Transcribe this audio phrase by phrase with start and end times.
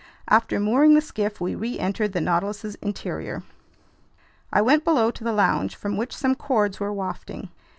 [0.27, 3.43] After mooring the skiff, we reentered the Nautilus's interior.
[4.51, 7.49] I went below to the lounge, from which some chords were wafting.